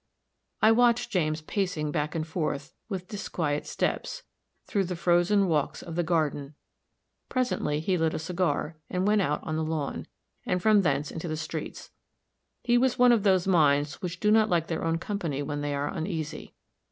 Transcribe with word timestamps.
I 0.63 0.71
watched 0.71 1.11
James 1.11 1.41
pacing 1.43 1.91
back 1.91 2.15
and 2.15 2.25
forth, 2.25 2.73
with 2.89 3.07
disquiet 3.07 3.67
steps, 3.67 4.23
through 4.65 4.85
the 4.85 4.95
frozen 4.95 5.47
walks 5.47 5.83
of 5.83 5.93
the 5.93 6.01
garden; 6.01 6.55
presently 7.29 7.79
he 7.79 7.99
lit 7.99 8.15
a 8.15 8.17
cigar, 8.17 8.77
and 8.89 9.05
went 9.05 9.21
out 9.21 9.43
on 9.43 9.57
the 9.57 9.63
lawn, 9.63 10.07
and 10.43 10.59
from 10.59 10.81
thence 10.81 11.11
into 11.11 11.27
the 11.27 11.37
streets. 11.37 11.91
His 12.63 12.79
was 12.79 12.97
one 12.97 13.11
of 13.11 13.21
those 13.21 13.45
minds 13.45 14.01
which 14.01 14.19
do 14.19 14.31
not 14.31 14.49
like 14.49 14.65
their 14.65 14.83
own 14.83 14.97
company 14.97 15.43
when 15.43 15.61
they 15.61 15.75
are 15.75 15.87
uneasy. 15.93 16.55